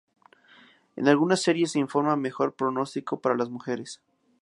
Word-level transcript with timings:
En 0.95 1.07
algunas 1.07 1.43
series 1.43 1.73
se 1.73 1.79
informa 1.79 2.15
mejor 2.15 2.55
pronóstico 2.55 3.19
para 3.21 3.37
las 3.37 3.49
mujeres. 3.51 4.01